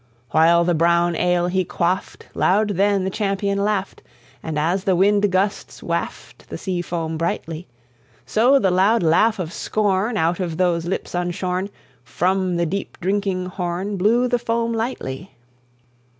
[0.31, 4.01] "While the brown ale he quaffed, Loud then the champion laughed,
[4.41, 7.67] And as the wind gusts waft The sea foam brightly,
[8.25, 11.69] So the loud laugh of scorn, Out of those lips unshorn,
[12.03, 15.33] From the deep drinking horn Blew the foam lightly.